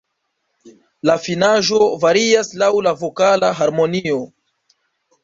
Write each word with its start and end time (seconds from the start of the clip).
La 1.09 1.15
finaĵo 1.25 1.81
varias 2.05 2.49
laŭ 2.63 2.71
la 2.87 2.95
vokala 3.03 3.53
harmonio. 3.61 4.17